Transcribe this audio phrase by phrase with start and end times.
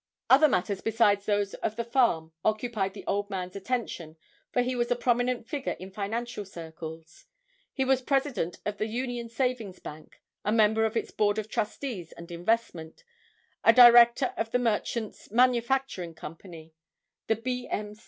[0.31, 4.17] Other matters besides those of the farm occupied the old man's attention
[4.51, 7.25] for he was a prominent figure in financial circles.
[7.71, 12.13] He was president of the Union Savings Bank, a member of its Board of Trustees
[12.13, 13.03] and investment,
[13.63, 16.73] a director of the Merchants Manufacturing Company,
[17.27, 17.67] the B.
[17.69, 17.93] M.